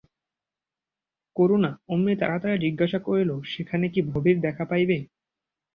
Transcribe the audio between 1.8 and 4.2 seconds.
অমনি তাড়াতাড়ি জিজ্ঞাসা করিল সেখানে কি